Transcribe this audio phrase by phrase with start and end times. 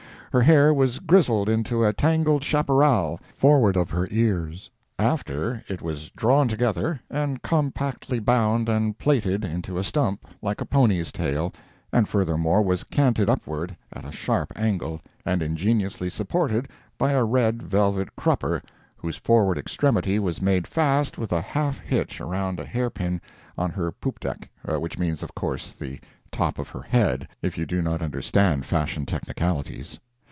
[0.33, 6.09] Her hair was grizzled into a tangled chapparal, forward of her ears; after it was
[6.11, 11.51] drawn together, and compactly bound and plaited into a stump like a pony's tail,
[11.91, 17.61] and furthermore was canted upward at a sharp angle, and ingeniously supported by a red
[17.61, 18.61] velvet crupper,
[18.95, 23.19] whose forward extremity was made fast with a half hitch around a hair pin
[23.57, 25.99] on her poop deck, which means, of course, the
[26.31, 29.99] top of her head, if you do not understand fashion technicalities.